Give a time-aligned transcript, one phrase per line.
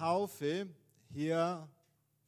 [0.00, 0.66] Taufe
[1.10, 1.68] hier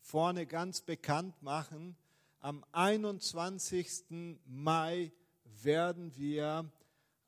[0.03, 1.97] vorne ganz bekannt machen.
[2.41, 4.39] Am 21.
[4.45, 5.11] Mai
[5.63, 6.71] werden wir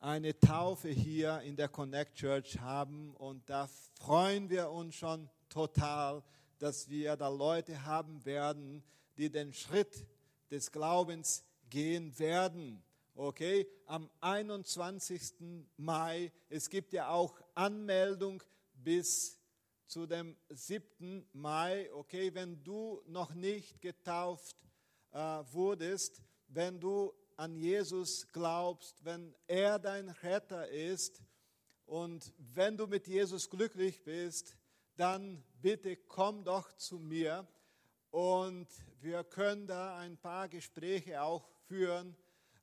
[0.01, 6.23] eine Taufe hier in der Connect Church haben und da freuen wir uns schon total,
[6.59, 8.85] dass wir da Leute haben werden,
[9.17, 10.07] die den Schritt
[10.51, 12.83] des Glaubens gehen werden.
[13.15, 15.23] Okay, am 21.
[15.79, 16.31] Mai.
[16.51, 18.43] Es gibt ja auch Anmeldung
[18.75, 19.39] bis
[19.87, 21.29] zu dem 7.
[21.33, 21.93] Mai.
[21.93, 24.57] Okay, wenn du noch nicht getauft
[25.13, 31.23] äh, wurdest, wenn du an Jesus glaubst, wenn er dein Retter ist
[31.87, 34.57] und wenn du mit Jesus glücklich bist,
[34.97, 37.47] dann bitte komm doch zu mir
[38.11, 38.69] und
[39.01, 42.17] wir können da ein paar Gespräche auch führen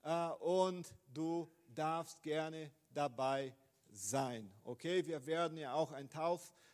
[0.03, 3.55] äh, und du darfst gerne dabei
[3.89, 4.51] sein.
[4.63, 6.09] Okay, wir werden ja auch einen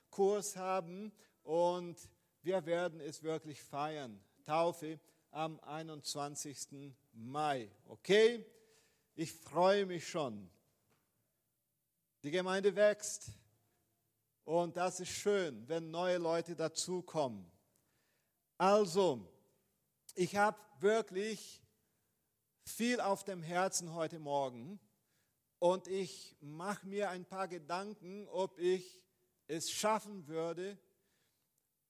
[0.07, 1.11] Taufkurs haben
[1.43, 1.97] und
[2.41, 4.19] wir werden es wirklich feiern.
[4.43, 4.99] Taufe
[5.31, 6.93] am 21.
[7.13, 7.69] Mai.
[7.85, 8.45] Okay,
[9.15, 10.49] ich freue mich schon.
[12.23, 13.29] Die Gemeinde wächst
[14.43, 17.49] und das ist schön, wenn neue Leute dazukommen.
[18.57, 19.27] Also,
[20.15, 21.61] ich habe wirklich
[22.63, 24.79] viel auf dem Herzen heute Morgen
[25.59, 29.06] und ich mache mir ein paar Gedanken, ob ich
[29.47, 30.77] es schaffen würde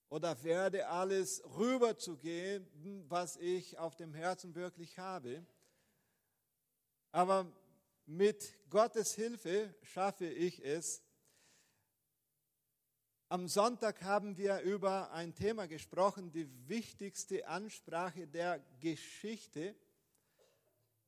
[0.10, 5.46] oder werde alles rüberzugeben, was ich auf dem Herzen wirklich habe.
[7.12, 7.52] Aber
[8.06, 11.02] mit Gottes Hilfe schaffe ich es.
[13.30, 19.76] Am Sonntag haben wir über ein Thema gesprochen, die wichtigste Ansprache der Geschichte.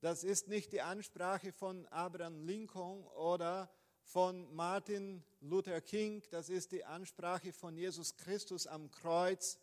[0.02, 3.72] Das ist nicht die Ansprache von Abraham Lincoln oder
[4.10, 9.60] von Martin Luther King, das ist die Ansprache von Jesus Christus am Kreuz.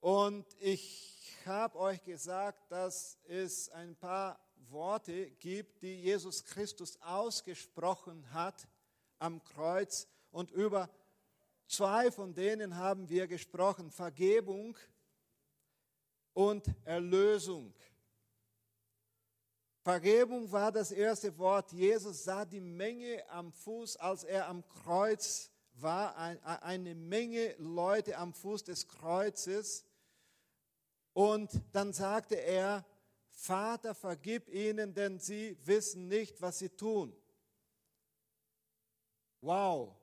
[0.00, 8.24] Und ich habe euch gesagt, dass es ein paar Worte gibt, die Jesus Christus ausgesprochen
[8.32, 8.66] hat
[9.18, 10.08] am Kreuz.
[10.30, 10.88] Und über
[11.66, 14.78] zwei von denen haben wir gesprochen, Vergebung
[16.32, 17.74] und Erlösung.
[19.90, 21.72] Vergebung war das erste Wort.
[21.72, 26.16] Jesus sah die Menge am Fuß, als er am Kreuz war,
[26.62, 29.84] eine Menge Leute am Fuß des Kreuzes.
[31.12, 32.86] Und dann sagte er,
[33.30, 37.12] Vater, vergib ihnen, denn sie wissen nicht, was sie tun.
[39.40, 39.96] Wow.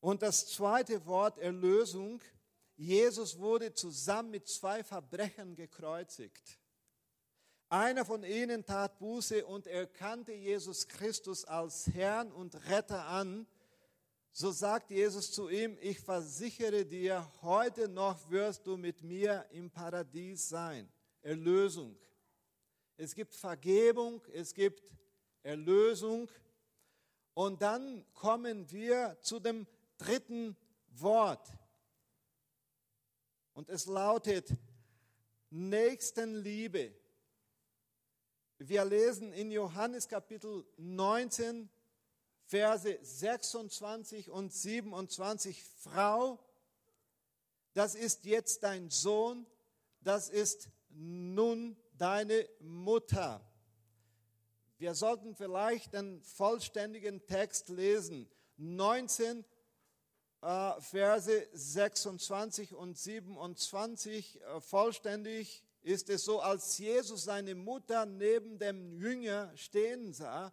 [0.00, 2.20] Und das zweite Wort, Erlösung.
[2.74, 6.59] Jesus wurde zusammen mit zwei Verbrechern gekreuzigt.
[7.72, 13.46] Einer von ihnen tat Buße und erkannte Jesus Christus als Herrn und Retter an.
[14.32, 19.70] So sagt Jesus zu ihm, ich versichere dir, heute noch wirst du mit mir im
[19.70, 20.90] Paradies sein.
[21.22, 21.96] Erlösung.
[22.96, 24.92] Es gibt Vergebung, es gibt
[25.44, 26.28] Erlösung.
[27.34, 29.64] Und dann kommen wir zu dem
[29.96, 30.56] dritten
[30.88, 31.48] Wort.
[33.52, 34.56] Und es lautet
[35.50, 36.98] Nächstenliebe.
[38.62, 41.70] Wir lesen in Johannes Kapitel 19,
[42.44, 46.38] Verse 26 und 27, Frau,
[47.72, 49.46] das ist jetzt dein Sohn,
[50.02, 53.40] das ist nun deine Mutter.
[54.76, 58.30] Wir sollten vielleicht den vollständigen Text lesen.
[58.58, 59.42] 19
[60.42, 68.58] äh, Verse 26 und 27 äh, vollständig ist es so, als Jesus seine Mutter neben
[68.58, 70.52] dem Jünger stehen sah,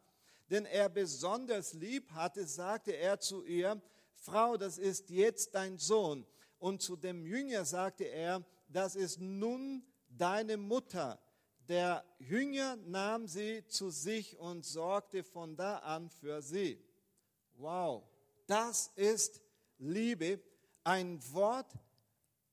[0.49, 3.81] den er besonders lieb hatte, sagte er zu ihr,
[4.15, 6.25] Frau, das ist jetzt dein Sohn.
[6.59, 11.19] Und zu dem Jünger sagte er, das ist nun deine Mutter.
[11.67, 16.81] Der Jünger nahm sie zu sich und sorgte von da an für sie.
[17.55, 18.03] Wow,
[18.47, 19.41] das ist
[19.77, 20.39] Liebe.
[20.83, 21.73] Ein Wort,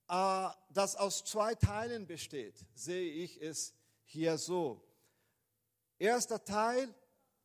[0.07, 3.75] das aus zwei Teilen besteht, sehe ich es
[4.05, 4.83] hier so.
[5.99, 6.95] Erster Teil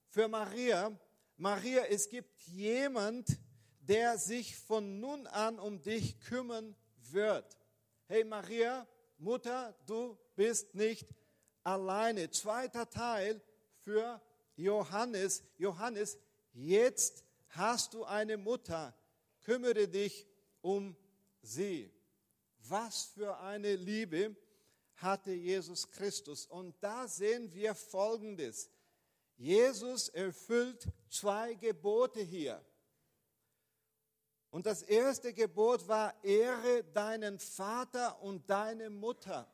[0.09, 0.91] für Maria.
[1.37, 3.39] Maria, es gibt jemand,
[3.79, 7.57] der sich von nun an um dich kümmern wird.
[8.07, 11.07] Hey Maria, Mutter, du bist nicht
[11.63, 12.29] alleine.
[12.29, 13.41] Zweiter Teil
[13.83, 14.21] für
[14.55, 15.43] Johannes.
[15.57, 16.17] Johannes,
[16.53, 18.95] jetzt hast du eine Mutter.
[19.41, 20.27] Kümmere dich
[20.61, 20.95] um
[21.41, 21.91] sie.
[22.67, 24.35] Was für eine Liebe
[24.97, 26.45] hatte Jesus Christus.
[26.45, 28.69] Und da sehen wir Folgendes.
[29.37, 32.63] Jesus erfüllt zwei Gebote hier.
[34.51, 39.51] Und das erste Gebot war, ehre deinen Vater und deine Mutter.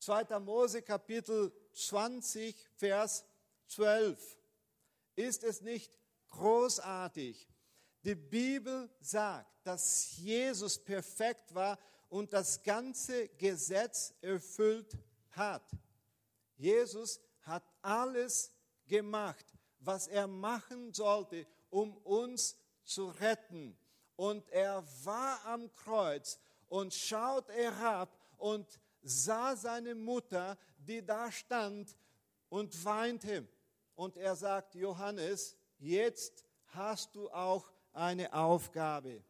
[0.00, 0.40] 2.
[0.40, 3.24] Mose Kapitel 20, Vers
[3.68, 4.38] 12.
[5.14, 5.96] Ist es nicht
[6.28, 7.48] großartig?
[8.02, 11.78] Die Bibel sagt, dass Jesus perfekt war
[12.12, 14.98] und das ganze Gesetz erfüllt
[15.30, 15.66] hat.
[16.58, 18.52] Jesus hat alles
[18.86, 19.46] gemacht,
[19.80, 22.54] was er machen sollte, um uns
[22.84, 23.74] zu retten.
[24.14, 26.38] Und er war am Kreuz
[26.68, 28.66] und schaut herab und
[29.00, 31.96] sah seine Mutter, die da stand
[32.50, 33.48] und weinte.
[33.94, 39.24] Und er sagt, Johannes, jetzt hast du auch eine Aufgabe.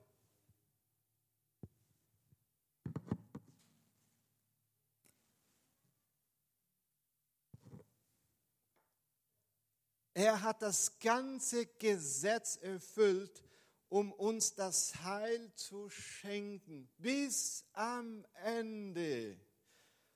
[10.15, 13.43] Er hat das ganze Gesetz erfüllt,
[13.89, 19.39] um uns das Heil zu schenken, bis am Ende.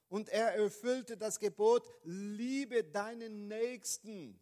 [0.08, 4.40] Und er erfüllte das Gebot, liebe deinen Nächsten.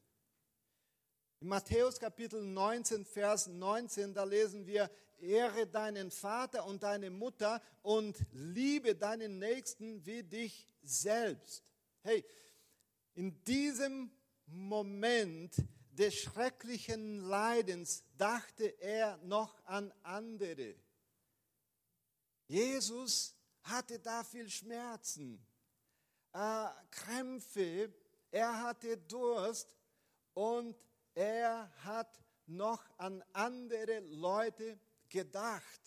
[1.41, 7.63] In Matthäus Kapitel 19, Vers 19, da lesen wir, ehre deinen Vater und deine Mutter
[7.83, 11.73] und liebe deinen Nächsten wie dich selbst.
[12.03, 12.25] Hey,
[13.15, 14.11] in diesem
[14.47, 15.55] Moment
[15.91, 20.75] des schrecklichen Leidens dachte er noch an andere.
[22.47, 25.45] Jesus hatte da viel Schmerzen,
[26.33, 27.93] äh, Krämpfe,
[28.31, 29.69] er hatte Durst
[30.35, 30.77] und
[31.15, 35.81] er hat noch an andere Leute gedacht.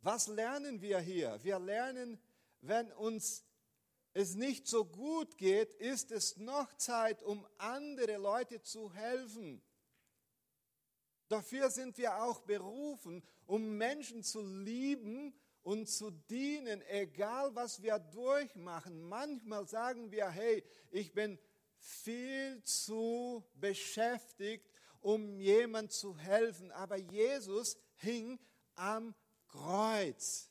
[0.00, 1.38] Was lernen wir hier?
[1.42, 2.18] Wir lernen,
[2.60, 3.44] wenn uns
[4.14, 9.60] es nicht so gut geht, ist es noch Zeit, um andere Leute zu helfen.
[11.28, 17.98] Dafür sind wir auch berufen, um Menschen zu lieben und zu dienen, egal was wir
[17.98, 19.02] durchmachen.
[19.02, 21.38] Manchmal sagen wir, hey, ich bin
[21.78, 24.70] viel zu beschäftigt,
[25.00, 26.70] um jemand zu helfen.
[26.70, 28.38] Aber Jesus hing
[28.76, 29.14] am
[29.48, 30.50] Kreuz.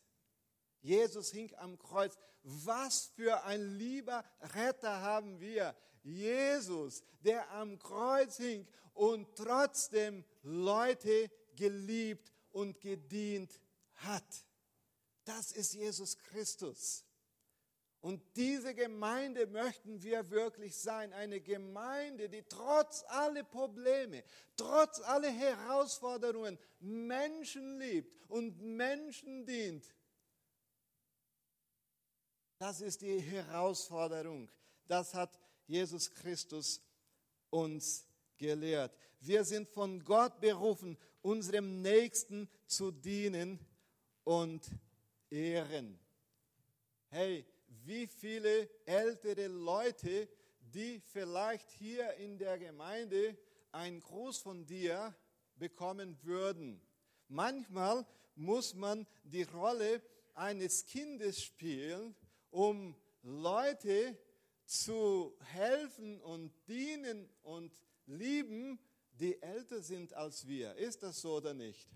[0.81, 2.17] Jesus hing am Kreuz.
[2.43, 4.23] Was für ein lieber
[4.55, 5.75] Retter haben wir.
[6.03, 13.59] Jesus, der am Kreuz hing und trotzdem Leute geliebt und gedient
[13.95, 14.45] hat.
[15.23, 17.05] Das ist Jesus Christus.
[18.01, 21.13] Und diese Gemeinde möchten wir wirklich sein.
[21.13, 24.25] Eine Gemeinde, die trotz aller Probleme,
[24.57, 29.85] trotz aller Herausforderungen Menschen liebt und Menschen dient
[32.63, 34.47] das ist die Herausforderung.
[34.87, 35.37] Das hat
[35.67, 36.81] Jesus Christus
[37.49, 38.07] uns
[38.37, 38.97] gelehrt.
[39.19, 43.59] Wir sind von Gott berufen, unserem Nächsten zu dienen
[44.23, 44.65] und
[45.29, 45.99] ehren.
[47.09, 47.45] Hey,
[47.83, 50.29] wie viele ältere Leute,
[50.61, 53.37] die vielleicht hier in der Gemeinde
[53.73, 55.13] einen Gruß von dir
[55.57, 56.81] bekommen würden.
[57.27, 58.05] Manchmal
[58.35, 60.01] muss man die Rolle
[60.33, 62.15] eines Kindes spielen
[62.53, 64.17] um Leute
[64.65, 67.71] zu helfen und dienen und
[68.05, 68.79] lieben,
[69.13, 70.75] die älter sind als wir.
[70.75, 71.89] Ist das so oder nicht?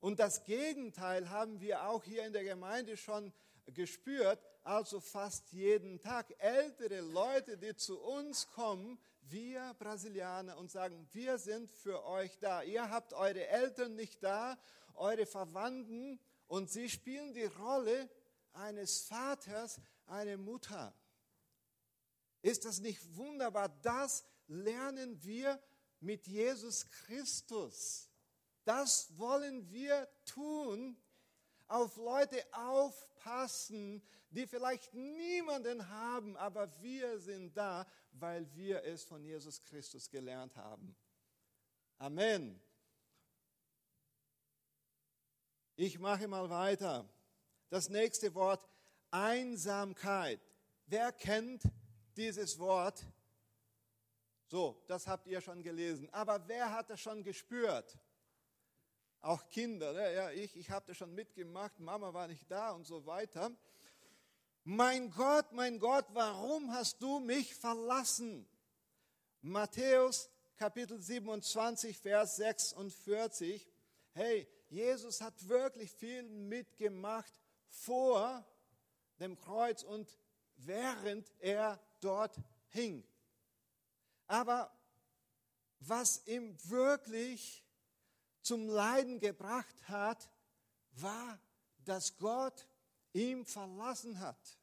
[0.00, 3.32] Und das Gegenteil haben wir auch hier in der Gemeinde schon
[3.66, 11.08] gespürt, also fast jeden Tag ältere Leute, die zu uns kommen, wir Brasilianer, und sagen,
[11.12, 12.62] wir sind für euch da.
[12.62, 14.58] Ihr habt eure Eltern nicht da,
[14.94, 18.08] eure Verwandten, und sie spielen die Rolle
[18.54, 20.94] eines Vaters, eine Mutter.
[22.42, 23.68] Ist das nicht wunderbar?
[23.82, 25.62] Das lernen wir
[26.00, 28.10] mit Jesus Christus.
[28.64, 30.96] Das wollen wir tun.
[31.66, 39.24] Auf Leute aufpassen, die vielleicht niemanden haben, aber wir sind da, weil wir es von
[39.24, 40.94] Jesus Christus gelernt haben.
[41.98, 42.60] Amen.
[45.76, 47.08] Ich mache mal weiter.
[47.68, 48.68] Das nächste Wort,
[49.10, 50.40] Einsamkeit.
[50.86, 51.62] Wer kennt
[52.16, 53.04] dieses Wort?
[54.46, 56.08] So, das habt ihr schon gelesen.
[56.10, 57.98] Aber wer hat das schon gespürt?
[59.20, 60.14] Auch Kinder, ne?
[60.14, 63.50] ja, ich, ich habe das schon mitgemacht, Mama war nicht da und so weiter.
[64.64, 68.46] Mein Gott, mein Gott, warum hast du mich verlassen?
[69.40, 73.68] Matthäus Kapitel 27, Vers 46.
[74.12, 77.32] Hey, Jesus hat wirklich viel mitgemacht
[77.74, 78.44] vor
[79.20, 80.08] dem Kreuz und
[80.56, 82.36] während er dort
[82.68, 83.06] hing.
[84.26, 84.72] Aber
[85.80, 87.64] was ihm wirklich
[88.42, 90.30] zum Leiden gebracht hat,
[90.92, 91.38] war,
[91.84, 92.66] dass Gott
[93.12, 94.58] ihm verlassen hat.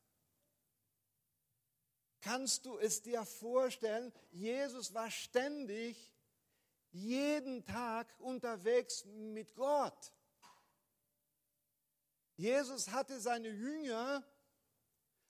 [2.21, 4.13] Kannst du es dir vorstellen?
[4.31, 6.13] Jesus war ständig,
[6.91, 10.11] jeden Tag unterwegs mit Gott.
[12.41, 14.23] Jesus hatte seine Jünger,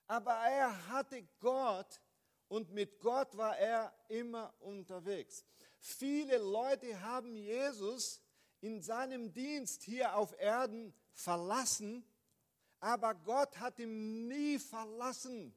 [0.08, 2.00] aber er hatte Gott
[2.48, 5.44] und mit Gott war er immer unterwegs.
[5.78, 8.22] Viele Leute haben Jesus
[8.62, 12.06] in seinem Dienst hier auf Erden verlassen,
[12.80, 15.54] aber Gott hat ihn nie verlassen.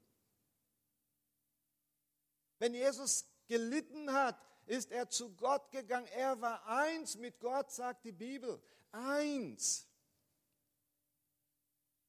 [2.59, 6.09] Wenn Jesus gelitten hat, ist er zu Gott gegangen.
[6.17, 8.61] Er war eins mit Gott, sagt die Bibel.
[8.91, 9.87] Eins.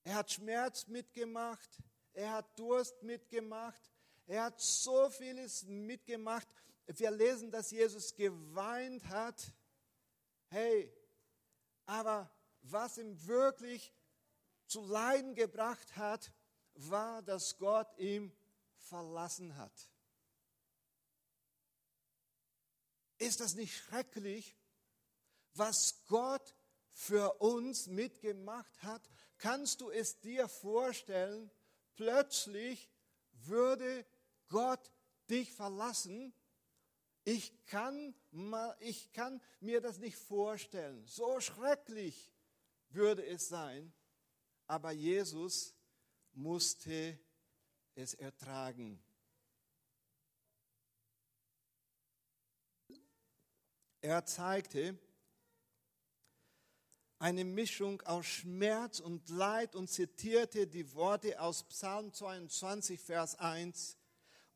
[0.06, 1.70] Er hat Schmerz mitgemacht.
[2.14, 3.92] Er hat Durst mitgemacht.
[4.28, 6.48] Er hat so vieles mitgemacht.
[6.86, 9.52] Wir lesen, dass Jesus geweint hat.
[10.50, 10.94] Hey,
[11.88, 12.32] aber
[12.62, 13.94] was ihm wirklich
[14.68, 16.32] zu Leiden gebracht hat,
[16.76, 18.32] war, dass Gott ihm
[18.78, 19.90] verlassen hat.
[23.18, 24.56] Ist das nicht schrecklich,
[25.54, 26.56] was Gott
[26.96, 29.10] für uns mitgemacht hat?
[29.38, 31.52] Kannst du es dir vorstellen?
[31.96, 32.90] Plötzlich
[33.34, 34.06] würde
[34.48, 34.92] Gott
[35.30, 36.34] dich verlassen.
[37.26, 41.06] Ich kann, mal, ich kann mir das nicht vorstellen.
[41.06, 42.32] So schrecklich
[42.90, 43.94] würde es sein.
[44.66, 45.76] Aber Jesus
[46.32, 47.20] musste
[47.96, 49.04] es ertragen.
[54.00, 54.98] Er zeigte
[57.20, 63.98] eine Mischung aus Schmerz und Leid und zitierte die Worte aus Psalm 22, Vers 1.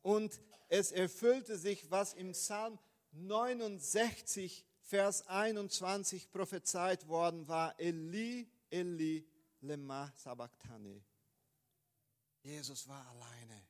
[0.02, 2.78] Und es erfüllte sich, was im Psalm
[3.12, 7.78] 69, Vers 21 prophezeit worden war.
[7.78, 9.26] Eli, Eli,
[9.60, 11.02] lema sabachthani.
[12.42, 13.62] Jesus war alleine.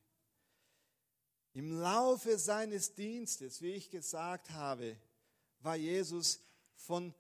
[1.53, 4.97] Im Laufe seines Dienstes, wie ich gesagt habe,
[5.61, 6.41] war Jesus
[6.77, 7.13] von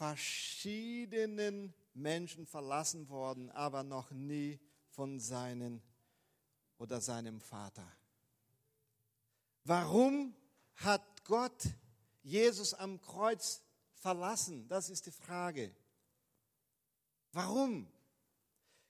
[0.00, 5.82] verschiedenen Menschen verlassen worden, aber noch nie von seinen
[6.78, 7.86] oder seinem Vater.
[9.64, 10.34] Warum
[10.76, 11.64] hat Gott
[12.22, 14.66] Jesus am Kreuz verlassen?
[14.68, 15.70] Das ist die Frage.
[17.32, 17.86] Warum?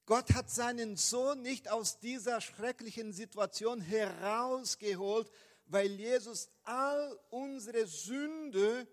[0.07, 5.29] Gott hat seinen Sohn nicht aus dieser schrecklichen Situation herausgeholt,
[5.67, 8.87] weil Jesus all unsere Sünde,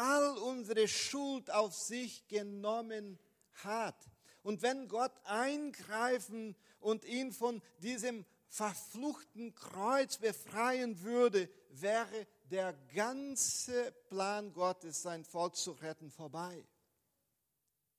[0.00, 3.18] all unsere Schuld auf sich genommen
[3.64, 4.10] hat.
[4.42, 13.92] Und wenn Gott eingreifen und ihn von diesem verfluchten Kreuz befreien würde, wäre der ganze
[14.08, 16.66] Plan Gottes, sein Volk zu retten, vorbei.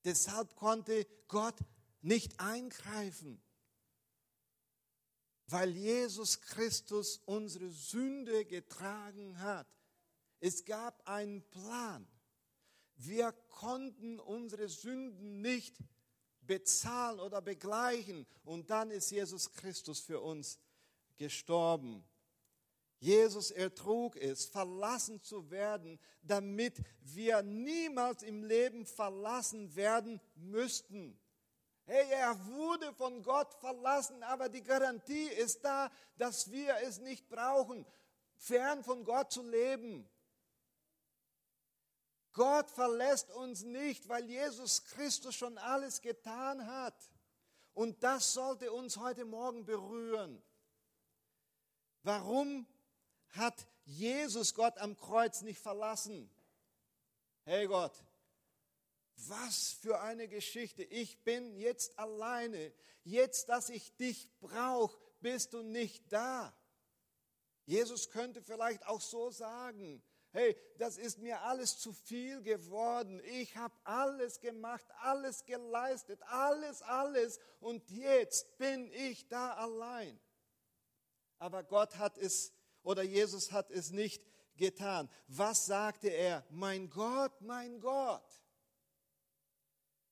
[0.03, 1.57] Deshalb konnte Gott
[2.01, 3.41] nicht eingreifen
[5.51, 9.67] weil Jesus Christus unsere Sünde getragen hat.
[10.41, 12.05] Es gab einen Plan.
[12.95, 15.77] Wir konnten unsere Sünden nicht
[16.41, 18.25] bezahlen oder begleichen.
[18.43, 20.59] Und dann ist Jesus Christus für uns
[21.17, 22.03] gestorben.
[22.97, 31.19] Jesus ertrug es, verlassen zu werden, damit wir niemals im Leben verlassen werden müssten.
[31.85, 37.27] Hey, er wurde von Gott verlassen, aber die Garantie ist da, dass wir es nicht
[37.27, 37.85] brauchen,
[38.35, 40.07] fern von Gott zu leben.
[42.33, 46.95] Gott verlässt uns nicht, weil Jesus Christus schon alles getan hat.
[47.73, 50.41] Und das sollte uns heute Morgen berühren.
[52.03, 52.65] Warum
[53.29, 56.29] hat Jesus Gott am Kreuz nicht verlassen?
[57.43, 57.93] Hey Gott,
[59.15, 60.83] was für eine Geschichte.
[60.83, 62.73] Ich bin jetzt alleine.
[63.03, 66.53] Jetzt, dass ich dich brauche, bist du nicht da.
[67.65, 73.21] Jesus könnte vielleicht auch so sagen, hey, das ist mir alles zu viel geworden.
[73.25, 77.39] Ich habe alles gemacht, alles geleistet, alles, alles.
[77.59, 80.19] Und jetzt bin ich da allein.
[81.39, 84.23] Aber Gott hat es, oder Jesus hat es nicht
[84.55, 85.09] getan.
[85.27, 86.45] Was sagte er?
[86.49, 88.23] Mein Gott, mein Gott.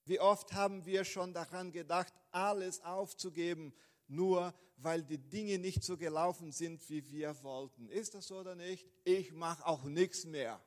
[0.04, 3.72] Wie oft haben wir schon daran gedacht, alles aufzugeben,
[4.08, 7.88] nur weil die Dinge nicht so gelaufen sind, wie wir wollten.
[7.88, 8.86] Ist das so oder nicht?
[9.04, 10.60] Ich mache auch nichts mehr.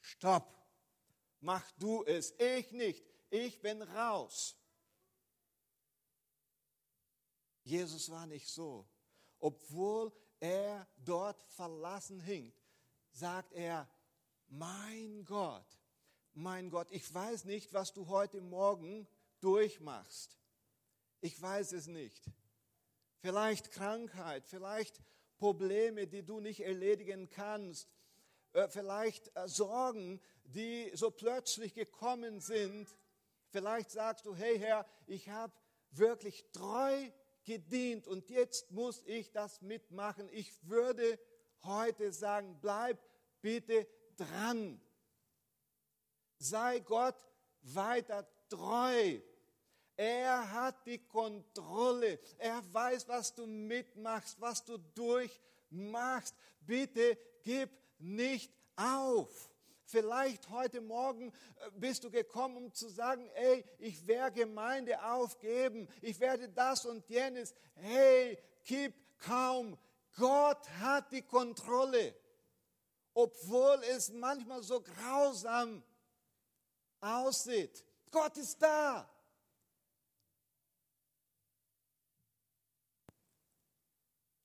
[0.00, 0.52] Stopp.
[1.40, 2.34] Mach du es.
[2.38, 3.04] Ich nicht.
[3.30, 4.56] Ich bin raus.
[7.64, 8.86] Jesus war nicht so.
[9.38, 12.52] Obwohl er dort verlassen hing,
[13.10, 13.88] sagt er,
[14.48, 15.66] mein Gott,
[16.34, 19.08] mein Gott, ich weiß nicht, was du heute Morgen
[19.40, 20.36] durchmachst.
[21.20, 22.22] Ich weiß es nicht.
[23.26, 25.02] Vielleicht Krankheit, vielleicht
[25.36, 27.88] Probleme, die du nicht erledigen kannst,
[28.52, 32.88] äh, vielleicht äh, Sorgen, die so plötzlich gekommen sind.
[33.48, 35.52] Vielleicht sagst du, hey Herr, ich habe
[35.90, 37.10] wirklich treu
[37.42, 40.28] gedient und jetzt muss ich das mitmachen.
[40.30, 41.18] Ich würde
[41.64, 42.96] heute sagen, bleib
[43.42, 44.80] bitte dran.
[46.38, 47.16] Sei Gott
[47.62, 49.18] weiter treu.
[49.96, 52.18] Er hat die Kontrolle.
[52.38, 56.34] Er weiß, was du mitmachst, was du durchmachst.
[56.60, 59.50] Bitte gib nicht auf.
[59.88, 65.88] Vielleicht heute Morgen äh, bist du gekommen, um zu sagen, ey, ich werde Gemeinde aufgeben,
[66.02, 67.54] ich werde das und jenes.
[67.76, 69.78] Hey, gib kaum.
[70.16, 72.14] Gott hat die Kontrolle,
[73.14, 75.82] obwohl es manchmal so grausam
[77.00, 77.84] aussieht.
[78.10, 79.08] Gott ist da.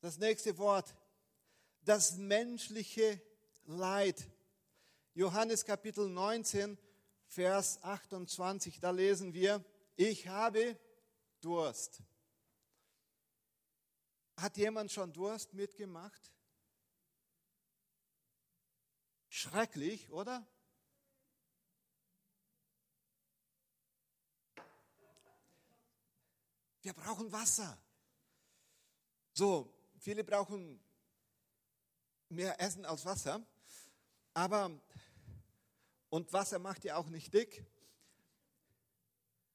[0.01, 0.95] Das nächste Wort,
[1.83, 3.21] das menschliche
[3.65, 4.27] Leid.
[5.13, 6.75] Johannes Kapitel 19,
[7.27, 9.63] Vers 28, da lesen wir,
[9.95, 10.75] ich habe
[11.39, 12.01] Durst.
[14.37, 16.31] Hat jemand schon Durst mitgemacht?
[19.29, 20.47] Schrecklich, oder?
[26.81, 27.79] Wir brauchen Wasser.
[29.33, 30.83] So, viele brauchen
[32.27, 33.41] mehr Essen als Wasser,
[34.33, 34.71] aber,
[36.09, 37.65] und Wasser macht ja auch nicht dick,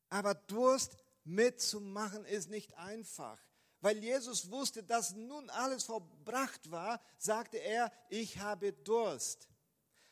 [0.09, 3.39] aber Durst mitzumachen ist nicht einfach.
[3.81, 9.49] Weil Jesus wusste, dass nun alles verbracht war, sagte er, ich habe Durst.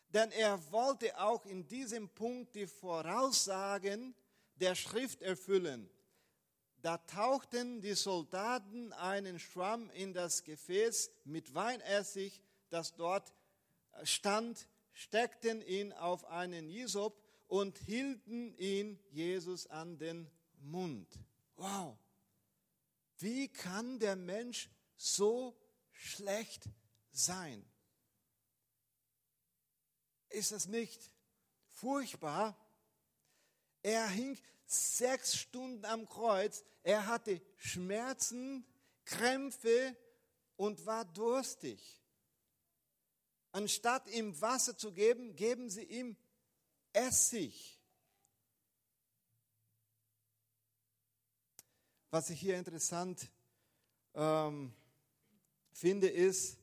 [0.08, 4.14] Denn er wollte auch in diesem Punkt die Voraussagen
[4.56, 5.90] der Schrift erfüllen.
[6.84, 13.32] Da tauchten die Soldaten einen Schwamm in das Gefäß mit Weinessig, das dort
[14.02, 17.18] stand, steckten ihn auf einen Isop
[17.48, 21.08] und hielten ihn Jesus an den Mund.
[21.56, 21.96] Wow!
[23.16, 25.56] Wie kann der Mensch so
[25.90, 26.64] schlecht
[27.12, 27.64] sein?
[30.28, 31.10] Ist das nicht
[31.70, 32.54] furchtbar?
[33.82, 36.62] Er hing sechs Stunden am Kreuz.
[36.84, 38.64] Er hatte Schmerzen,
[39.06, 39.96] Krämpfe
[40.56, 42.02] und war durstig.
[43.52, 46.16] Anstatt ihm Wasser zu geben, geben sie ihm
[46.92, 47.80] Essig.
[52.10, 53.30] Was ich hier interessant
[54.14, 54.72] ähm,
[55.72, 56.58] finde, ist,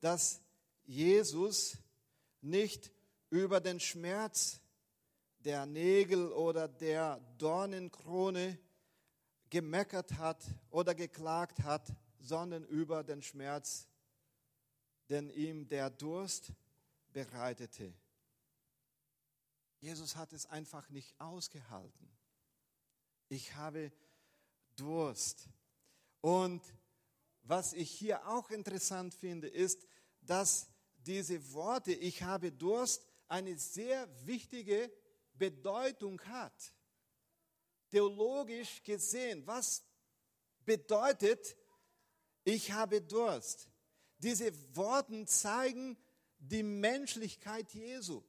[0.00, 0.40] dass
[0.84, 1.76] Jesus
[2.40, 2.92] nicht
[3.28, 4.60] über den Schmerz
[5.40, 8.58] der Nägel oder der Dornenkrone
[9.50, 13.88] gemeckert hat oder geklagt hat, sondern über den Schmerz,
[15.08, 16.52] den ihm der Durst
[17.12, 17.92] bereitete.
[19.80, 22.10] Jesus hat es einfach nicht ausgehalten.
[23.28, 23.92] Ich habe
[24.74, 25.48] Durst.
[26.20, 26.62] Und
[27.42, 29.86] was ich hier auch interessant finde, ist,
[30.22, 34.90] dass diese Worte, ich habe Durst, eine sehr wichtige
[35.34, 36.74] Bedeutung hat.
[37.90, 39.84] Theologisch gesehen, was
[40.64, 41.56] bedeutet,
[42.44, 43.68] ich habe Durst?
[44.18, 45.96] Diese Worte zeigen
[46.38, 48.22] die Menschlichkeit Jesu.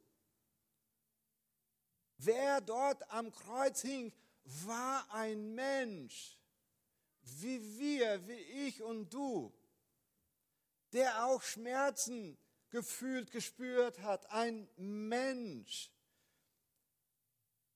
[2.17, 4.11] Wer dort am Kreuz hing,
[4.43, 6.39] war ein Mensch,
[7.21, 9.53] wie wir, wie ich und du,
[10.93, 12.37] der auch Schmerzen
[12.69, 15.91] gefühlt, gespürt hat, ein Mensch.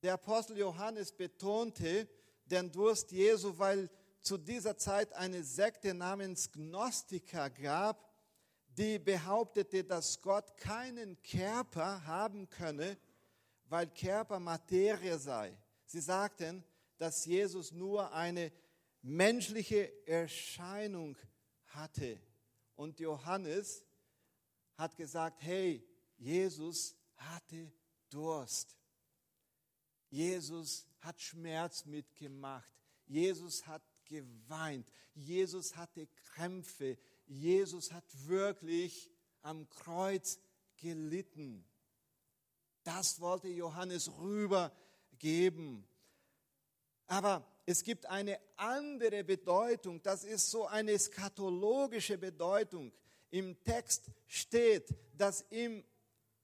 [0.01, 2.07] Der Apostel Johannes betonte
[2.45, 3.89] den Durst Jesu, weil
[4.21, 8.11] zu dieser Zeit eine Sekte namens Gnostiker gab,
[8.77, 12.97] die behauptete, dass Gott keinen Körper haben könne,
[13.65, 15.55] weil Körper Materie sei.
[15.85, 16.63] Sie sagten,
[16.97, 18.51] dass Jesus nur eine
[19.01, 21.17] menschliche Erscheinung
[21.67, 22.19] hatte.
[22.75, 23.85] Und Johannes
[24.77, 25.87] hat gesagt, hey,
[26.17, 27.71] Jesus hatte
[28.09, 28.80] Durst.
[30.11, 32.69] Jesus hat Schmerz mitgemacht.
[33.07, 34.87] Jesus hat geweint.
[35.15, 36.97] Jesus hatte Krämpfe.
[37.25, 39.09] Jesus hat wirklich
[39.41, 40.39] am Kreuz
[40.77, 41.65] gelitten.
[42.83, 45.87] Das wollte Johannes rübergeben.
[47.07, 50.01] Aber es gibt eine andere Bedeutung.
[50.01, 52.91] Das ist so eine skatologische Bedeutung.
[53.29, 55.85] Im Text steht, dass im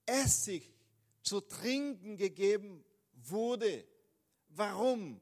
[0.06, 0.72] Essig
[1.22, 2.84] zu trinken gegeben
[3.30, 3.84] wurde.
[4.48, 5.20] Warum?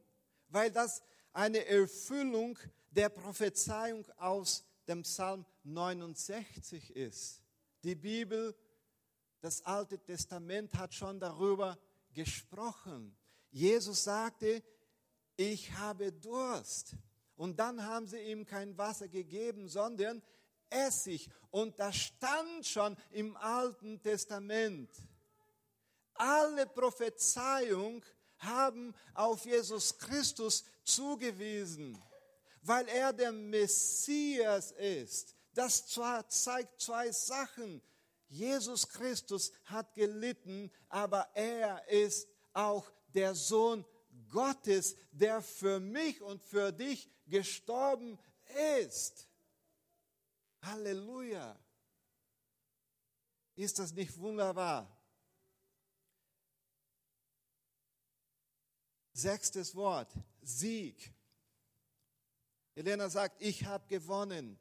[0.49, 2.59] Weil das eine Erfüllung
[2.91, 7.43] der Prophezeiung aus dem Psalm 69 ist.
[7.83, 8.55] Die Bibel,
[9.41, 11.79] das Alte Testament hat schon darüber
[12.15, 13.17] gesprochen.
[13.51, 14.63] Jesus sagte,
[15.37, 16.97] ich habe Durst.
[17.37, 20.23] Und dann haben sie ihm kein Wasser gegeben, sondern
[20.71, 21.31] Essig.
[21.51, 24.91] Und das stand schon im Alten Testament.
[26.19, 28.05] Alle Prophezeiung
[28.39, 32.01] haben auf Jesus Christus zugewiesen,
[32.63, 35.35] weil er der Messias ist.
[35.53, 37.83] Das zeigt zwei Sachen.
[38.29, 43.85] Jesus Christus hat gelitten, aber er ist auch der Sohn
[44.29, 48.19] Gottes, der für mich und für dich gestorben
[48.79, 49.29] ist.
[50.63, 51.59] Halleluja.
[53.55, 54.96] Ist das nicht wunderbar?
[59.17, 61.11] Sechstes Wort, Sieg.
[62.75, 64.59] Elena sagt, ich habe gewonnen.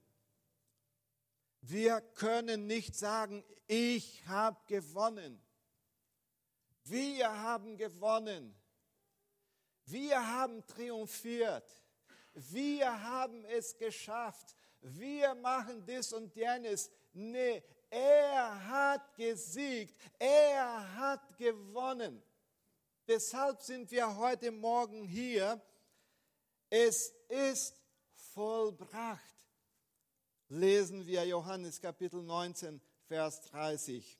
[1.60, 5.42] Wir können nicht sagen, ich habe gewonnen.
[6.86, 8.56] Wir haben gewonnen.
[9.88, 11.70] Wir haben triumphiert.
[12.34, 14.56] Wir haben es geschafft.
[14.80, 16.90] Wir machen dies und jenes.
[17.12, 20.00] Nee, er hat gesiegt.
[20.18, 22.24] Er hat gewonnen.
[23.08, 25.62] Deshalb sind wir heute Morgen hier.
[26.72, 27.80] Es ist
[28.34, 29.22] vollbracht.
[30.50, 34.20] Lesen wir Johannes Kapitel 19, Vers 30.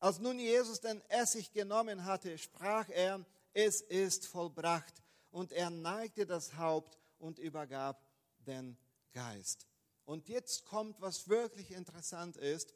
[0.00, 5.04] Als nun Jesus den Essig genommen hatte, sprach er, es ist vollbracht.
[5.30, 8.04] Und er neigte das Haupt und übergab
[8.46, 8.76] den
[9.12, 9.68] Geist.
[10.06, 12.74] Und jetzt kommt, was wirklich interessant ist.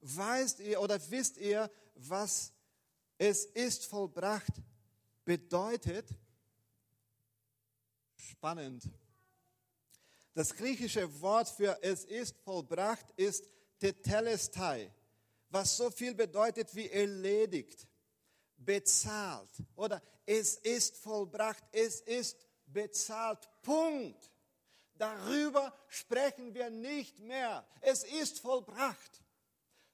[0.00, 2.52] Weißt ihr oder wisst ihr, was
[3.18, 4.52] es ist vollbracht
[5.24, 6.08] bedeutet,
[8.16, 8.88] spannend.
[10.34, 13.44] Das griechische Wort für es ist vollbracht ist
[13.78, 14.90] tetelestai,
[15.50, 17.86] was so viel bedeutet wie erledigt,
[18.56, 23.48] bezahlt oder es ist vollbracht, es ist bezahlt.
[23.62, 24.30] Punkt.
[24.94, 27.66] Darüber sprechen wir nicht mehr.
[27.80, 29.22] Es ist vollbracht.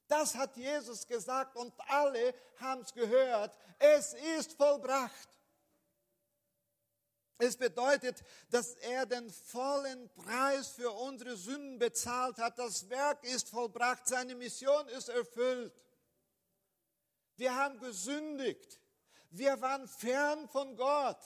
[0.07, 3.57] Das hat Jesus gesagt und alle haben es gehört.
[3.79, 5.29] Es ist vollbracht.
[7.39, 12.59] Es bedeutet, dass er den vollen Preis für unsere Sünden bezahlt hat.
[12.59, 15.73] Das Werk ist vollbracht, seine Mission ist erfüllt.
[17.37, 18.81] Wir haben gesündigt.
[19.31, 21.19] Wir waren fern von Gott.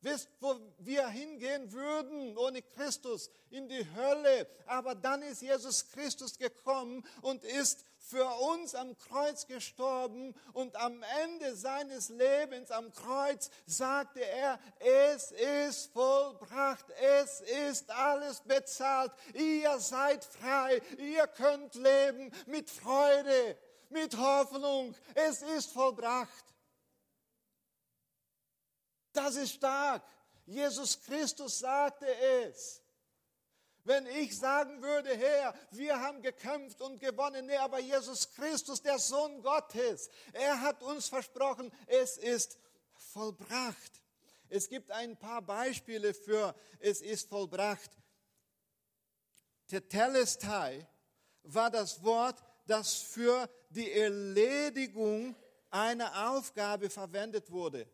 [0.00, 3.30] Wisst, wo wir hingehen würden ohne Christus?
[3.50, 4.48] In die Hölle.
[4.66, 11.02] Aber dann ist Jesus Christus gekommen und ist für uns am Kreuz gestorben und am
[11.24, 19.78] Ende seines Lebens am Kreuz sagte er, es ist vollbracht, es ist alles bezahlt, ihr
[19.80, 26.44] seid frei, ihr könnt leben mit Freude, mit Hoffnung, es ist vollbracht.
[29.12, 30.02] Das ist stark.
[30.44, 32.82] Jesus Christus sagte es.
[33.86, 38.98] Wenn ich sagen würde, Herr, wir haben gekämpft und gewonnen, nee, aber Jesus Christus, der
[38.98, 42.58] Sohn Gottes, er hat uns versprochen, es ist
[43.12, 44.02] vollbracht.
[44.48, 47.90] Es gibt ein paar Beispiele für es ist vollbracht.
[49.68, 50.84] Tetelestai
[51.44, 55.36] war das Wort, das für die Erledigung
[55.70, 57.88] einer Aufgabe verwendet wurde.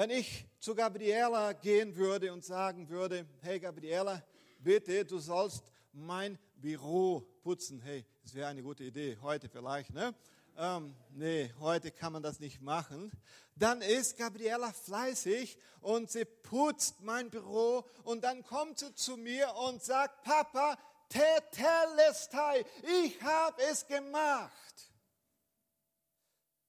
[0.00, 4.22] Wenn ich zu Gabriela gehen würde und sagen würde, hey Gabriela,
[4.58, 7.82] bitte, du sollst mein Büro putzen.
[7.82, 10.14] Hey, das wäre eine gute Idee, heute vielleicht, ne?
[10.56, 13.12] Ähm, nee, heute kann man das nicht machen.
[13.56, 19.54] Dann ist Gabriela fleißig und sie putzt mein Büro und dann kommt sie zu mir
[19.54, 20.78] und sagt, Papa,
[21.10, 22.64] tetelestai,
[23.04, 24.94] ich habe es gemacht.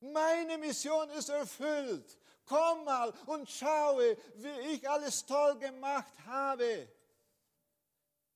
[0.01, 2.17] Meine Mission ist erfüllt
[2.51, 6.89] komm mal und schaue, wie ich alles toll gemacht habe.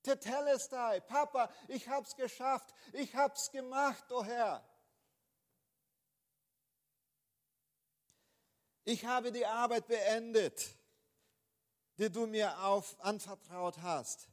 [0.04, 4.63] Tetelestai, Papa, ich hab's geschafft, ich hab's gemacht, o oh Herr.
[8.86, 10.63] Ich habe die Arbeit beendet,
[11.97, 14.30] die du mir auf, anvertraut hast.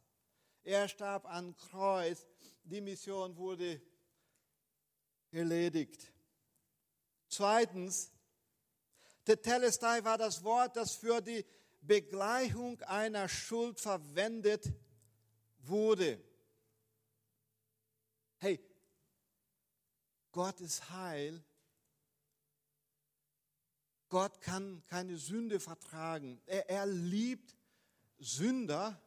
[0.62, 2.26] Er starb an Kreuz,
[2.62, 3.80] die Mission wurde
[5.30, 6.12] erledigt.
[7.28, 8.12] Zweitens,
[9.24, 11.44] Tetelestai war das Wort, das für die
[11.80, 14.72] Begleichung einer Schuld verwendet
[15.58, 16.22] wurde.
[18.38, 18.60] Hey,
[20.32, 21.42] Gott ist heil.
[24.08, 26.40] Gott kann keine Sünde vertragen.
[26.46, 27.56] Er, er liebt
[28.18, 29.00] Sünder,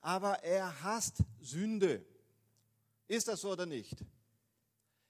[0.00, 2.04] aber er hasst Sünde.
[3.08, 4.04] Ist das so oder nicht?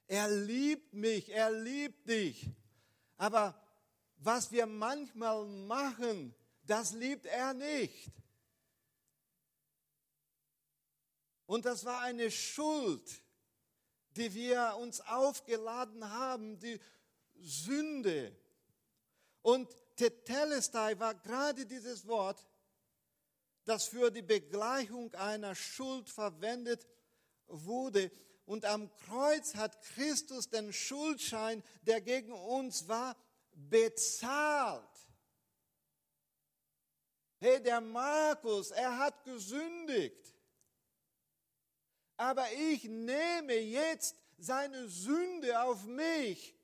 [0.06, 2.50] Er liebt mich, er liebt dich.
[3.16, 3.61] Aber
[4.24, 8.10] was wir manchmal machen, das liebt er nicht.
[11.46, 13.22] Und das war eine Schuld,
[14.16, 16.80] die wir uns aufgeladen haben, die
[17.34, 18.36] Sünde.
[19.42, 22.46] Und Tetelestai war gerade dieses Wort,
[23.64, 26.86] das für die Begleichung einer Schuld verwendet
[27.46, 28.10] wurde.
[28.44, 33.16] Und am Kreuz hat Christus den Schuldschein, der gegen uns war,
[33.52, 34.82] bezahlt.
[37.38, 40.34] Hey, der Markus, er hat gesündigt.
[42.16, 46.54] Aber ich nehme jetzt seine Sünde auf mich.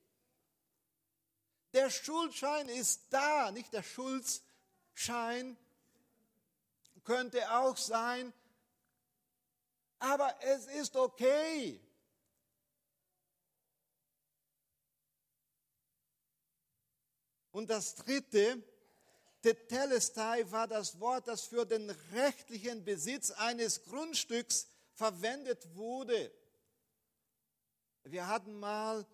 [1.73, 5.57] Der Schuldschein ist da, nicht der Schuldschein
[7.05, 8.35] könnte auch sein,
[9.99, 11.81] aber es ist okay.
[17.59, 18.63] Und das dritte,
[19.43, 26.31] Tetelestai war das Wort, das für den rechtlichen Besitz eines Grundstücks verwendet wurde.
[28.05, 29.05] Wir hatten mal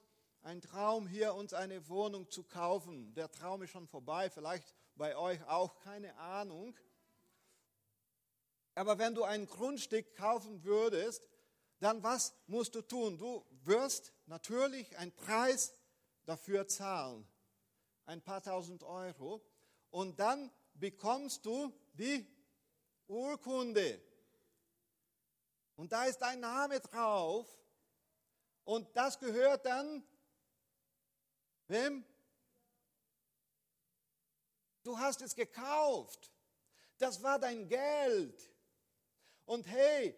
[0.42, 3.14] einen Traum, hier uns eine Wohnung zu kaufen.
[3.14, 6.76] Der Traum ist schon vorbei, vielleicht bei euch auch, keine Ahnung.
[8.74, 11.26] Aber wenn du ein Grundstück kaufen würdest,
[11.80, 13.16] dann was musst du tun?
[13.16, 15.72] Du wirst natürlich einen Preis
[16.26, 17.26] dafür zahlen,
[18.06, 19.44] ein paar tausend Euro,
[19.90, 22.26] und dann bekommst du die
[23.06, 24.00] Urkunde.
[25.76, 27.46] Und da ist dein Name drauf,
[28.64, 30.02] und das gehört dann
[31.68, 32.04] wem?
[34.82, 36.30] Du hast es gekauft.
[36.98, 38.50] Das war dein Geld.
[39.46, 40.16] Und hey,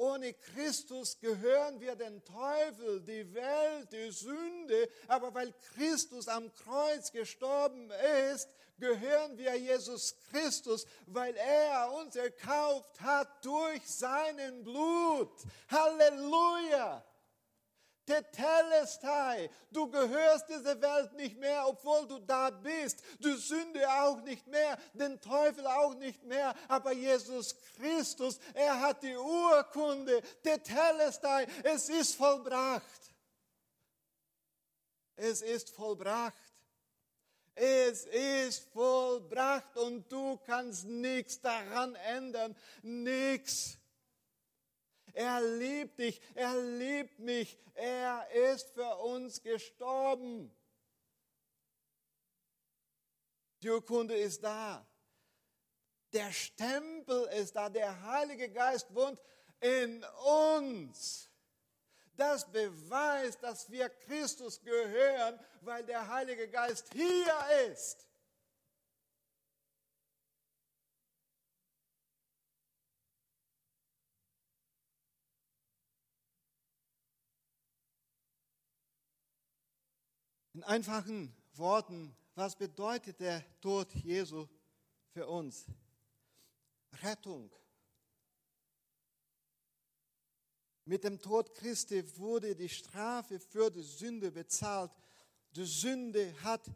[0.00, 4.88] ohne Christus gehören wir den Teufel, die Welt, die Sünde.
[5.06, 7.90] Aber weil Christus am Kreuz gestorben
[8.32, 15.30] ist, gehören wir Jesus Christus, weil er uns erkauft hat durch seinen Blut.
[15.70, 17.04] Halleluja!
[18.06, 23.02] Tetelestai, du gehörst dieser Welt nicht mehr, obwohl du da bist.
[23.20, 26.54] Du Sünde auch nicht mehr, den Teufel auch nicht mehr.
[26.68, 30.22] Aber Jesus Christus, er hat die Urkunde.
[30.42, 32.84] Tetelestai, es ist vollbracht.
[35.16, 36.34] Es ist vollbracht.
[37.54, 42.56] Es ist vollbracht und du kannst nichts daran ändern.
[42.82, 43.79] Nichts.
[45.14, 50.54] Er liebt dich, er liebt mich, er ist für uns gestorben.
[53.62, 54.86] Die Urkunde ist da.
[56.12, 59.20] Der Stempel ist da, der Heilige Geist wohnt
[59.60, 61.30] in uns.
[62.16, 67.34] Das beweist, dass wir Christus gehören, weil der Heilige Geist hier
[67.70, 68.09] ist.
[80.52, 84.48] In einfachen Worten, was bedeutet der Tod Jesu
[85.12, 85.66] für uns?
[87.02, 87.52] Rettung.
[90.84, 94.90] Mit dem Tod Christi wurde die Strafe für die Sünde bezahlt.
[95.52, 96.68] Die Sünde hat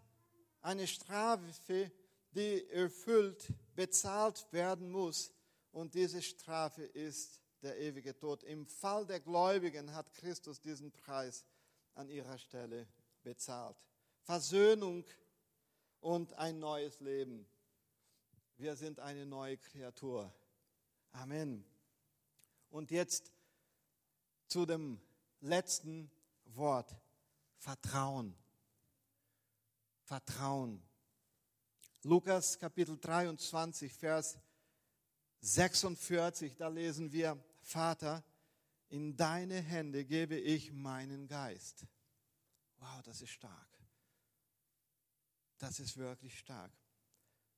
[0.61, 1.91] eine Strafe,
[2.31, 5.33] die erfüllt, bezahlt werden muss.
[5.73, 8.45] Und diese Strafe ist der ewige Tod.
[8.45, 11.45] Im Fall der Gläubigen hat Christus diesen Preis
[11.95, 12.87] an ihrer Stelle
[13.25, 13.77] bezahlt.
[14.23, 15.05] Versöhnung
[16.01, 17.47] und ein neues Leben.
[18.57, 20.33] Wir sind eine neue Kreatur.
[21.11, 21.65] Amen.
[22.71, 23.33] Und jetzt
[24.47, 25.01] zu dem
[25.41, 26.11] letzten
[26.45, 26.95] Wort.
[27.59, 28.37] Vertrauen.
[30.05, 30.83] Vertrauen.
[32.03, 34.39] Lukas Kapitel 23, Vers
[35.41, 38.23] 46, da lesen wir, Vater,
[38.89, 41.87] in deine Hände gebe ich meinen Geist.
[42.85, 43.79] Wow, das ist stark.
[45.57, 46.71] Das ist wirklich stark.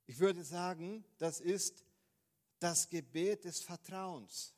[0.06, 1.84] Ich würde sagen, das ist
[2.60, 4.54] das Gebet des Vertrauens.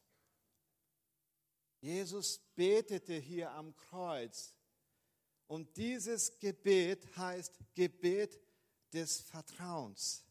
[1.81, 4.55] Jesus betete hier am Kreuz.
[5.47, 8.39] Und dieses Gebet heißt Gebet
[8.93, 10.23] des Vertrauens.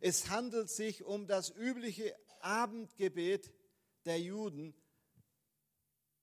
[0.00, 3.52] Es handelt sich um das übliche Abendgebet
[4.04, 4.74] der Juden.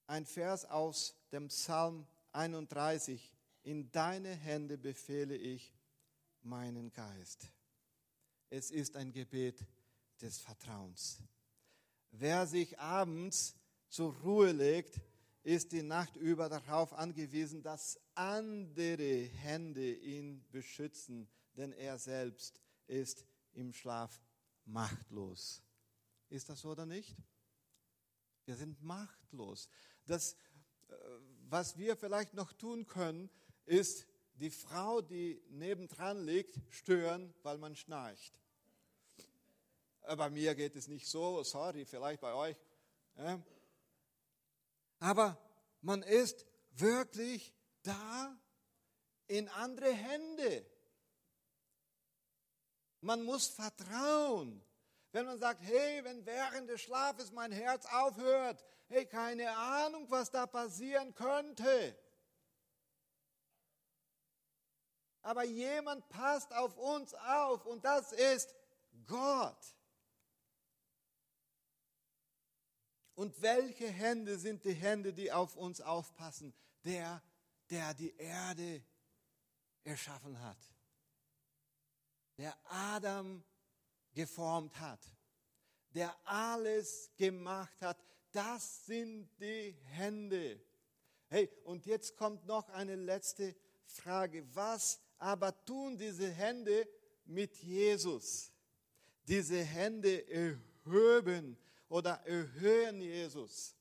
[0.08, 5.74] Ein Vers aus dem Psalm 31, in deine Hände befehle ich
[6.42, 7.52] meinen Geist.
[8.50, 9.66] Es ist ein Gebet
[10.22, 11.22] des Vertrauens.
[12.12, 13.56] Wer sich abends
[13.90, 15.00] zur Ruhe legt,
[15.44, 23.26] ist die Nacht über darauf angewiesen, dass andere Hände ihn beschützen, denn er selbst ist
[23.54, 24.22] im Schlaf
[24.66, 25.62] machtlos.
[26.30, 27.16] Ist das so oder nicht?
[28.46, 29.68] Wir sind machtlos.
[30.06, 30.34] Das,
[30.90, 30.96] äh,
[31.54, 33.30] was wir vielleicht noch tun können,
[33.66, 38.34] ist die Frau, die nebendran liegt, stören, weil man schnarcht.
[40.02, 42.58] Äh, bei mir geht es nicht so, sorry, vielleicht bei euch.
[44.98, 45.38] Aber
[45.82, 48.36] man ist wirklich da
[49.28, 50.66] in andere Hände.
[53.02, 54.66] Man muss vertrauen.
[55.12, 60.30] Wenn man sagt, hey, wenn während des Schlafes mein Herz aufhört, hey, keine Ahnung, was
[60.30, 61.98] da passieren könnte.
[65.24, 68.54] Aber jemand passt auf uns auf und das ist
[69.08, 69.76] Gott.
[73.16, 76.54] Und welche Hände sind die Hände, die auf uns aufpassen?
[76.84, 77.22] Der,
[77.70, 78.84] der die Erde
[79.84, 80.58] erschaffen hat.
[82.38, 83.44] Der Adam
[84.14, 85.00] geformt hat.
[85.94, 87.98] Der alles gemacht hat.
[88.34, 90.60] Das sind die Hände.
[91.30, 94.44] Hey, und jetzt kommt noch eine letzte Frage.
[94.56, 96.88] Was aber tun diese Hände
[97.26, 98.52] mit Jesus?
[99.28, 101.56] Diese Hände erhöben
[101.90, 103.76] oder erhöhen Jesus.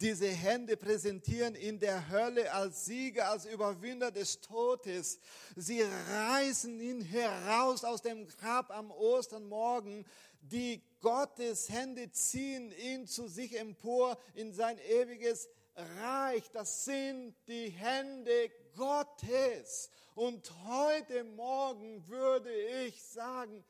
[0.00, 5.20] Diese Hände präsentieren ihn der Hölle als Sieger, als Überwinder des Todes.
[5.54, 10.04] Sie reißen ihn heraus aus dem Grab am Ostermorgen.
[10.50, 16.48] Die Gottes Hände ziehen ihn zu sich empor in sein ewiges Reich.
[16.52, 19.90] Das sind die Hände Gottes.
[20.14, 22.52] Und heute Morgen würde
[22.84, 23.64] ich sagen,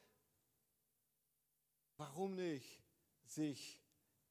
[1.96, 2.82] warum nicht
[3.24, 3.80] sich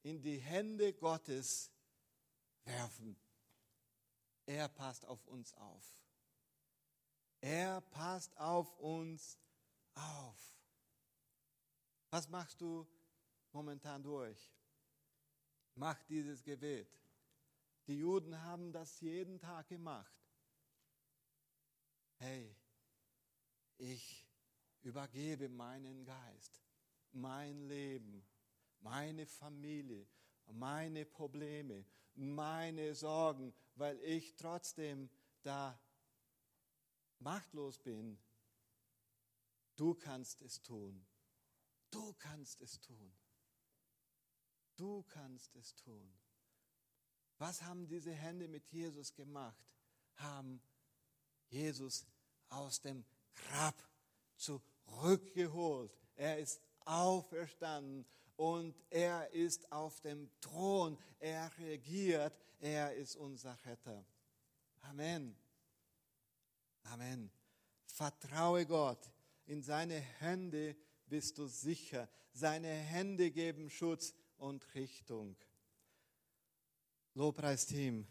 [0.02, 1.70] in die Hände Gottes
[2.64, 3.16] werfen.
[4.46, 5.84] Er passt auf uns auf.
[7.40, 9.36] Er passt auf uns
[9.94, 10.55] auf.
[12.16, 12.86] Was machst du
[13.52, 14.50] momentan durch?
[15.74, 16.88] Mach dieses Gebet.
[17.86, 20.16] Die Juden haben das jeden Tag gemacht.
[22.14, 22.56] Hey,
[23.76, 24.26] ich
[24.80, 26.62] übergebe meinen Geist,
[27.12, 28.26] mein Leben,
[28.80, 30.08] meine Familie,
[30.46, 35.10] meine Probleme, meine Sorgen, weil ich trotzdem
[35.42, 35.78] da
[37.18, 38.18] machtlos bin.
[39.76, 41.06] Du kannst es tun.
[41.90, 43.12] Du kannst es tun.
[44.76, 46.12] Du kannst es tun.
[47.38, 49.64] Was haben diese Hände mit Jesus gemacht?
[50.16, 50.60] Haben
[51.48, 52.06] Jesus
[52.48, 53.74] aus dem Grab
[54.36, 55.92] zurückgeholt.
[56.14, 64.04] Er ist auferstanden und er ist auf dem Thron, er regiert, er ist unser Retter.
[64.82, 65.36] Amen.
[66.84, 67.30] Amen.
[67.86, 69.10] Vertraue Gott.
[69.46, 72.08] In seine Hände bist du sicher.
[72.32, 75.36] Seine Hände geben Schutz und Richtung.
[77.14, 78.06] Lobpreisteam.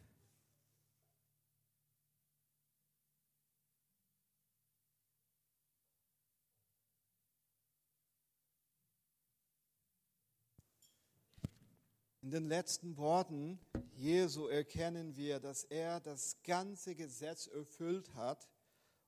[12.22, 13.60] In den letzten Worten
[13.96, 18.50] Jesu erkennen wir, dass er das ganze Gesetz erfüllt hat,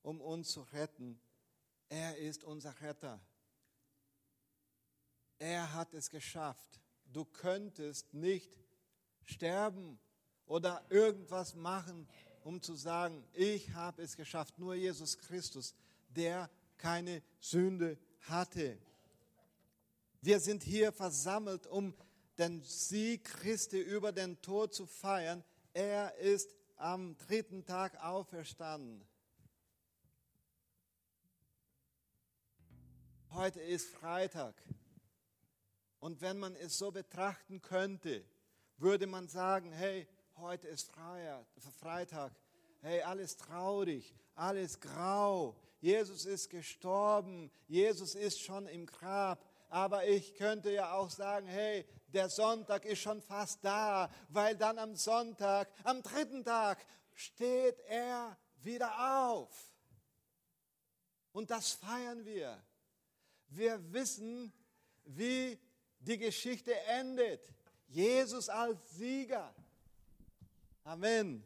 [0.04, 1.20] um uns zu retten.
[1.90, 3.20] Er ist unser Retter.
[5.40, 6.80] Er hat es geschafft.
[7.14, 8.58] Du könntest nicht
[9.24, 10.00] sterben
[10.46, 12.08] oder irgendwas machen,
[12.44, 14.58] um zu sagen, ich habe es geschafft.
[14.58, 15.76] Nur Jesus Christus,
[16.10, 18.78] der keine Sünde hatte.
[20.22, 21.94] Wir sind hier versammelt, um
[22.38, 25.44] den Sieg Christi über den Tod zu feiern.
[25.74, 29.06] Er ist am dritten Tag auferstanden.
[33.32, 34.56] Heute ist Freitag.
[36.00, 38.24] Und wenn man es so betrachten könnte,
[38.78, 42.36] würde man sagen, hey, heute ist Freitag.
[42.82, 45.56] Hey, alles traurig, alles grau.
[45.80, 47.52] Jesus ist gestorben.
[47.68, 49.44] Jesus ist schon im Grab.
[49.70, 54.78] Aber ich könnte ja auch sagen, hey, der Sonntag ist schon fast da, weil dann
[54.80, 59.52] am Sonntag, am dritten Tag, steht er wieder auf.
[61.32, 62.64] Und das feiern wir.
[63.50, 64.54] Wir wissen,
[65.06, 65.60] wie
[66.00, 67.42] die Geschichte endet.
[67.88, 69.54] Jesus als Sieger.
[70.84, 71.46] Amen.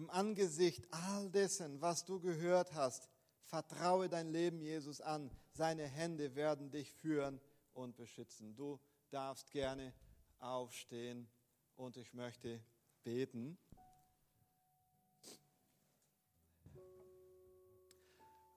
[0.00, 3.10] im Angesicht all dessen, was du gehört hast,
[3.42, 5.30] vertraue dein Leben Jesus an.
[5.52, 7.38] Seine Hände werden dich führen
[7.74, 8.56] und beschützen.
[8.56, 8.80] Du
[9.10, 9.92] darfst gerne
[10.38, 11.28] aufstehen
[11.76, 12.64] und ich möchte
[13.04, 13.58] beten.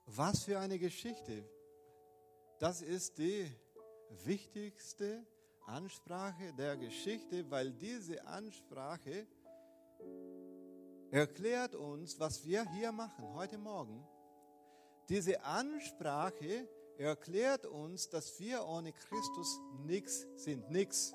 [0.06, 1.46] Was für eine Geschichte.
[2.64, 3.46] Das ist die
[4.24, 5.22] wichtigste
[5.66, 9.26] Ansprache der Geschichte, weil diese Ansprache
[11.10, 14.02] erklärt uns, was wir hier machen heute Morgen.
[15.10, 21.12] Diese Ansprache erklärt uns, dass wir ohne Christus nichts sind, nichts.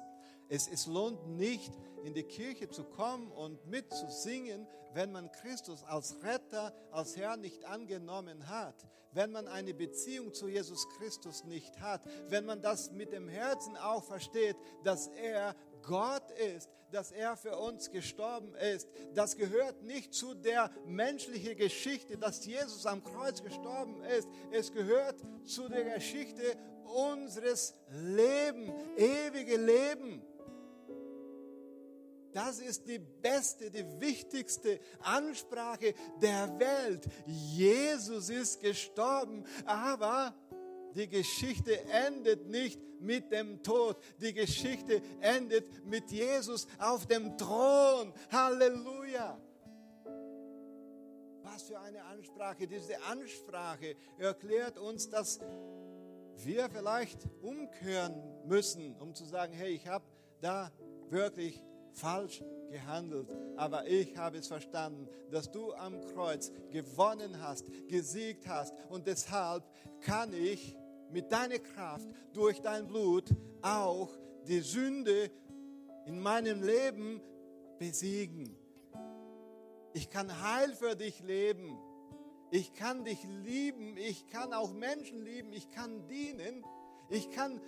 [0.50, 1.74] Es, es lohnt nicht,
[2.04, 7.66] in die Kirche zu kommen und mitzusingen, wenn man Christus als Retter, als Herr nicht
[7.66, 13.12] angenommen hat, wenn man eine Beziehung zu Jesus Christus nicht hat, wenn man das mit
[13.12, 18.88] dem Herzen auch versteht, dass er Gott ist, dass er für uns gestorben ist.
[19.14, 24.28] Das gehört nicht zu der menschlichen Geschichte, dass Jesus am Kreuz gestorben ist.
[24.52, 30.24] Es gehört zu der Geschichte unseres Lebens, ewige Leben.
[32.32, 37.06] Das ist die beste, die wichtigste Ansprache der Welt.
[37.26, 40.36] Jesus ist gestorben, aber
[40.96, 43.98] die Geschichte endet nicht mit dem Tod.
[44.20, 48.14] Die Geschichte endet mit Jesus auf dem Thron.
[48.32, 49.40] Halleluja.
[51.44, 52.68] Was für eine Ansprache.
[52.68, 55.40] Diese Ansprache erklärt uns, dass
[56.36, 58.16] wir vielleicht umkehren
[58.46, 60.06] müssen, um zu sagen, hey, ich habe
[60.42, 60.72] da
[61.10, 61.62] wirklich
[61.94, 63.28] falsch gehandelt,
[63.58, 69.64] aber ich habe es verstanden, dass du am Kreuz gewonnen hast, gesiegt hast und deshalb
[70.02, 70.76] kann ich
[71.12, 73.30] mit deiner Kraft durch dein Blut
[73.62, 74.10] auch
[74.48, 75.32] die Sünde
[76.06, 77.22] in meinem Leben
[77.78, 78.56] besiegen.
[79.94, 81.78] Ich kann heil für dich leben.
[82.52, 83.98] Ich kann dich lieben.
[83.98, 85.54] Ich kann auch Menschen lieben.
[85.54, 86.64] Ich kann dienen.
[87.10, 87.60] Ich kann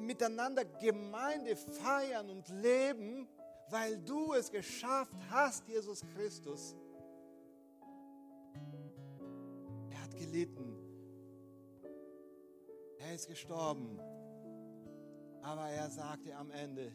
[0.00, 3.28] miteinander Gemeinde feiern und leben,
[3.68, 6.74] weil du es geschafft hast, Jesus Christus.
[9.90, 10.76] Er hat gelitten.
[12.98, 13.98] Er ist gestorben.
[15.42, 16.92] Aber er sagte am Ende,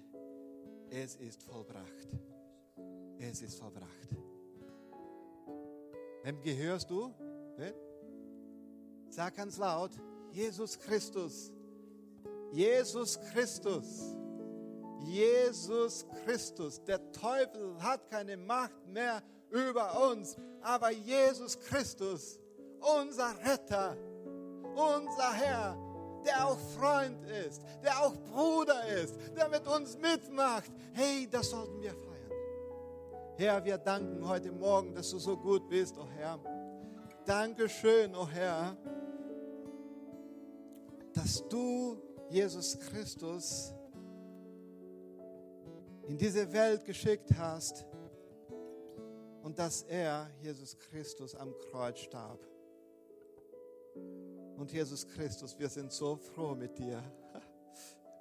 [0.89, 2.09] es ist vollbracht.
[3.17, 4.09] Es ist vollbracht.
[6.23, 7.13] Wem gehörst du?
[9.09, 9.91] Sag ganz laut,
[10.31, 11.54] Jesus Christus.
[12.55, 14.15] Jesus Christus.
[15.03, 16.81] Jesus Christus.
[16.83, 22.39] Der Teufel hat keine Macht mehr über uns, aber Jesus Christus,
[22.79, 23.97] unser Retter,
[24.73, 25.77] unser Herr,
[26.25, 30.71] der auch Freund ist, der auch Bruder ist, der mit uns mitmacht.
[30.93, 32.31] Hey, das sollten wir feiern.
[33.37, 36.39] Herr, wir danken heute Morgen, dass du so gut bist, oh Herr.
[37.25, 38.77] Dankeschön, oh Herr,
[41.13, 41.97] dass du,
[42.29, 43.73] Jesus Christus,
[46.07, 47.85] in diese Welt geschickt hast
[49.43, 52.39] und dass er, Jesus Christus, am Kreuz starb.
[54.57, 57.01] Und Jesus Christus, wir sind so froh mit dir.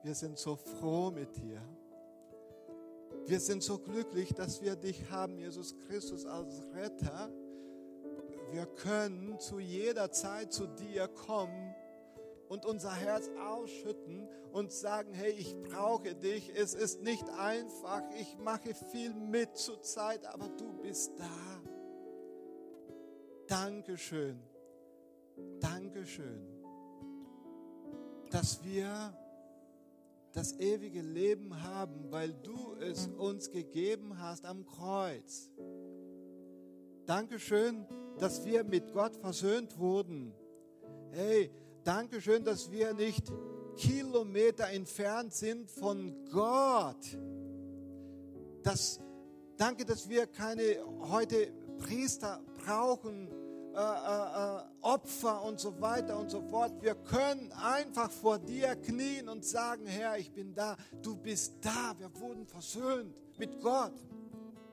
[0.02, 1.62] Wir sind so froh mit dir.
[3.24, 7.30] Wir sind so glücklich, dass wir dich haben, Jesus Christus, als Retter.
[8.50, 11.74] Wir können zu jeder Zeit zu dir kommen
[12.48, 16.50] und unser Herz ausschütten und sagen, hey, ich brauche dich.
[16.54, 18.02] Es ist nicht einfach.
[18.20, 21.62] Ich mache viel mit zur Zeit, aber du bist da.
[23.48, 24.40] Dankeschön.
[25.60, 26.46] Dankeschön,
[28.30, 29.16] dass wir
[30.32, 35.50] das ewige Leben haben, weil du es uns gegeben hast am Kreuz.
[37.06, 37.86] Dankeschön,
[38.18, 40.32] dass wir mit Gott versöhnt wurden.
[41.10, 41.50] Hey,
[41.84, 43.30] Dankeschön, dass wir nicht
[43.76, 47.18] Kilometer entfernt sind von Gott.
[48.62, 49.00] Das,
[49.58, 50.78] danke, dass wir keine
[51.10, 53.28] heute Priester brauchen,
[53.74, 56.72] äh, äh, äh, Opfer und so weiter und so fort.
[56.80, 61.94] Wir können einfach vor dir knien und sagen, Herr, ich bin da, du bist da.
[61.98, 63.92] Wir wurden versöhnt mit Gott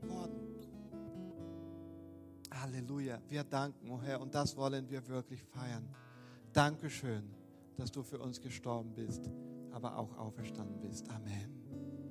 [0.03, 0.51] worden.
[2.53, 3.19] Halleluja.
[3.27, 5.89] Wir danken, oh Herr, und das wollen wir wirklich feiern.
[6.53, 7.23] Dankeschön,
[7.77, 9.29] dass du für uns gestorben bist,
[9.71, 11.09] aber auch auferstanden bist.
[11.09, 11.60] Amen.